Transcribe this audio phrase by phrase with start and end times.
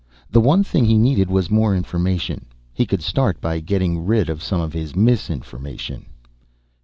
[0.31, 2.47] The one thing he needed was more information.
[2.73, 6.07] He could start by getting rid of some of his misinformation.